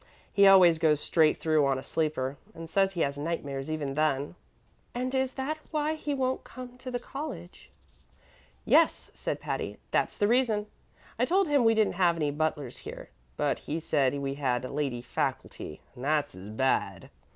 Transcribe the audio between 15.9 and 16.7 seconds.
and that's as